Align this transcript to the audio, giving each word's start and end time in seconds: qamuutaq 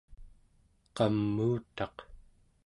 qamuutaq 0.95 1.97